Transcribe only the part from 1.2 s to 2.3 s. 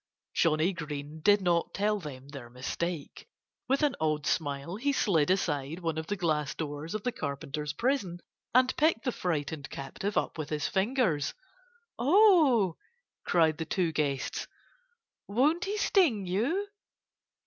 did not tell them